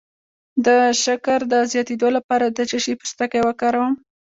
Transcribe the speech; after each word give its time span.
د 0.65 0.67
شکر 1.03 1.39
د 1.53 1.55
زیاتیدو 1.71 2.07
لپاره 2.17 2.45
د 2.49 2.59
څه 2.69 2.77
شي 2.83 2.93
پوستکی 2.99 3.41
وکاروم؟ 3.43 3.93